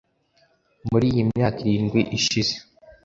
muri 0.89 1.05
iyi 1.13 1.23
myaka 1.31 1.57
irindwi 1.63 1.99
ishize 2.17 2.53